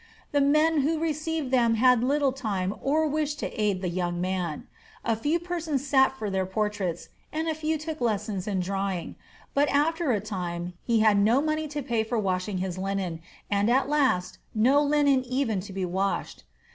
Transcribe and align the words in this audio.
The 0.31 0.41
men 0.41 0.79
who 0.81 0.99
received 0.99 1.51
them 1.51 1.75
had 1.75 2.03
little 2.03 2.31
time 2.31 2.73
or 2.81 3.05
wish 3.07 3.35
to 3.35 3.45
aid 3.53 3.83
the 3.83 3.87
young 3.87 4.19
man. 4.19 4.65
A 5.05 5.15
few 5.15 5.37
persons 5.39 5.85
sat 5.85 6.17
for 6.17 6.31
their 6.31 6.47
portraits, 6.47 7.09
and 7.31 7.47
a 7.47 7.53
few 7.53 7.77
took 7.77 8.01
lessons 8.01 8.47
in 8.47 8.61
drawing; 8.61 9.15
but 9.53 9.69
after 9.69 10.11
a 10.11 10.19
time 10.19 10.73
he 10.81 11.01
had 11.01 11.19
no 11.19 11.39
money 11.39 11.67
to 11.67 11.83
pay 11.83 12.03
for 12.03 12.17
washing 12.17 12.57
his 12.57 12.79
linen, 12.79 13.21
and 13.47 13.69
at 13.69 13.87
last 13.89 14.39
no 14.55 14.81
linen 14.81 15.23
even 15.23 15.59
to 15.59 15.71
be 15.71 15.85
washed. 15.85 16.45